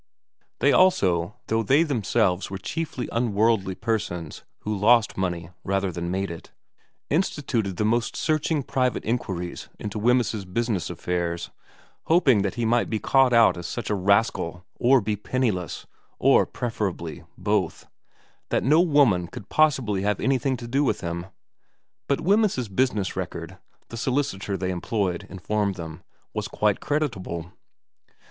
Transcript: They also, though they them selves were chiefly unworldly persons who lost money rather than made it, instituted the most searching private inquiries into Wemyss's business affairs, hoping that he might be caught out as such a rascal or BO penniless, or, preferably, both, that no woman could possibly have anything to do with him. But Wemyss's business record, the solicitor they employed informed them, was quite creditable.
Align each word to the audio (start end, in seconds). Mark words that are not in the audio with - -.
They 0.61 0.71
also, 0.71 1.35
though 1.45 1.61
they 1.61 1.83
them 1.83 2.03
selves 2.03 2.49
were 2.49 2.57
chiefly 2.57 3.07
unworldly 3.11 3.75
persons 3.75 4.43
who 4.61 4.75
lost 4.75 5.15
money 5.15 5.51
rather 5.63 5.91
than 5.91 6.09
made 6.09 6.31
it, 6.31 6.51
instituted 7.11 7.77
the 7.77 7.85
most 7.85 8.15
searching 8.15 8.63
private 8.63 9.05
inquiries 9.05 9.69
into 9.77 9.99
Wemyss's 9.99 10.43
business 10.43 10.89
affairs, 10.89 11.51
hoping 12.05 12.41
that 12.41 12.55
he 12.55 12.65
might 12.65 12.89
be 12.89 12.97
caught 12.97 13.31
out 13.31 13.57
as 13.57 13.67
such 13.67 13.91
a 13.91 13.95
rascal 13.95 14.65
or 14.79 15.01
BO 15.01 15.17
penniless, 15.17 15.85
or, 16.17 16.47
preferably, 16.47 17.23
both, 17.37 17.85
that 18.49 18.63
no 18.63 18.81
woman 18.81 19.27
could 19.27 19.49
possibly 19.49 20.01
have 20.01 20.19
anything 20.19 20.57
to 20.57 20.67
do 20.67 20.83
with 20.83 21.01
him. 21.01 21.27
But 22.07 22.21
Wemyss's 22.21 22.69
business 22.69 23.15
record, 23.15 23.59
the 23.89 23.97
solicitor 23.97 24.57
they 24.57 24.71
employed 24.71 25.27
informed 25.29 25.75
them, 25.75 26.01
was 26.33 26.47
quite 26.47 26.79
creditable. 26.79 27.53